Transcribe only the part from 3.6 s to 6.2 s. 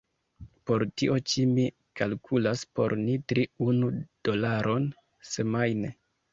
unu dolaron semajne.